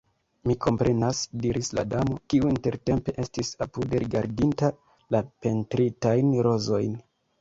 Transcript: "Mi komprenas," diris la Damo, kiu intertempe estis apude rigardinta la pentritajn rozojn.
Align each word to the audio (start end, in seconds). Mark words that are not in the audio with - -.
"Mi 0.51 0.53
komprenas," 0.65 1.17
diris 1.43 1.67
la 1.79 1.83
Damo, 1.91 2.17
kiu 2.33 2.49
intertempe 2.53 3.15
estis 3.25 3.53
apude 3.67 4.01
rigardinta 4.05 4.71
la 5.17 5.23
pentritajn 5.47 6.33
rozojn. 6.49 6.99